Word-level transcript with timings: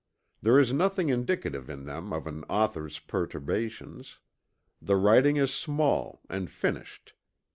There 0.41 0.57
is 0.57 0.73
nothing 0.73 1.09
indicative 1.09 1.69
in 1.69 1.83
them 1.83 2.11
of 2.11 2.25
an 2.25 2.43
author's 2.45 2.97
perturbations. 2.97 4.17
The 4.81 4.95
writing 4.95 5.37
is 5.37 5.53
small 5.53 6.21
and 6.27 6.49
finished. 6.49 7.13